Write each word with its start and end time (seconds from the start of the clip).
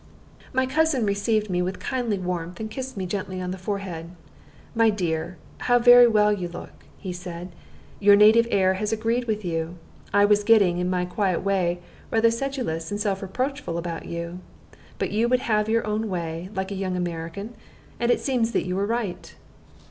My 0.51 0.65
cousin 0.65 1.05
received 1.05 1.47
me 1.47 1.61
with 1.61 1.79
kindly 1.79 2.17
warmth, 2.17 2.59
and 2.59 2.71
kissed 2.71 2.97
me 2.97 3.05
gently 3.05 3.39
on 3.39 3.51
the 3.51 3.57
forehead. 3.59 4.09
"My 4.73 4.89
dear, 4.89 5.37
how 5.59 5.77
very 5.77 6.07
well 6.07 6.33
you 6.33 6.47
look!" 6.47 6.71
he 6.97 7.13
said. 7.13 7.49
"Your 7.99 8.15
native 8.15 8.47
air 8.49 8.73
has 8.73 8.91
agreed 8.91 9.25
with 9.25 9.45
you. 9.45 9.75
I 10.11 10.25
was 10.25 10.43
getting, 10.43 10.79
in 10.79 10.89
my 10.89 11.05
quiet 11.05 11.41
way, 11.41 11.81
rather 12.09 12.31
sedulous 12.31 12.89
and 12.89 12.99
self 12.99 13.21
reproachful 13.21 13.77
about 13.77 14.07
you. 14.07 14.39
But 14.97 15.11
you 15.11 15.29
would 15.29 15.41
have 15.41 15.69
your 15.69 15.85
own 15.85 16.09
way, 16.09 16.49
like 16.55 16.71
a 16.71 16.81
young 16.81 16.97
American; 16.97 17.53
and 17.99 18.09
it 18.09 18.19
seems 18.21 18.53
that 18.53 18.65
you 18.65 18.75
were 18.75 18.87
right." 18.87 19.35